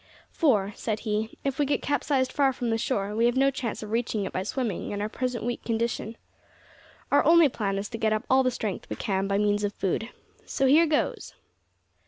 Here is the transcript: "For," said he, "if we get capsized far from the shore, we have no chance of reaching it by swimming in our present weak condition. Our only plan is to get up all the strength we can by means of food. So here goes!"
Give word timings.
"For," 0.31 0.73
said 0.75 1.01
he, 1.01 1.37
"if 1.43 1.59
we 1.59 1.65
get 1.67 1.83
capsized 1.83 2.31
far 2.31 2.53
from 2.53 2.71
the 2.71 2.77
shore, 2.79 3.15
we 3.15 3.27
have 3.27 3.37
no 3.37 3.51
chance 3.51 3.83
of 3.83 3.91
reaching 3.91 4.25
it 4.25 4.33
by 4.33 4.41
swimming 4.41 4.89
in 4.89 4.99
our 4.99 5.07
present 5.09 5.43
weak 5.43 5.63
condition. 5.63 6.17
Our 7.11 7.23
only 7.23 7.49
plan 7.49 7.77
is 7.77 7.87
to 7.89 7.99
get 7.99 8.11
up 8.11 8.23
all 8.27 8.41
the 8.41 8.49
strength 8.49 8.89
we 8.89 8.95
can 8.95 9.27
by 9.27 9.37
means 9.37 9.63
of 9.63 9.73
food. 9.75 10.09
So 10.43 10.65
here 10.65 10.87
goes!" 10.87 11.35